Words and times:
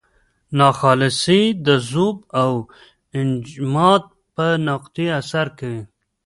ناخالصې 0.57 1.41
د 1.65 1.67
ذوب 1.89 2.17
او 2.41 2.51
انجماد 3.19 4.03
په 4.35 4.45
نقطې 4.67 5.05
اثر 5.19 5.47
کوي. 5.59 5.81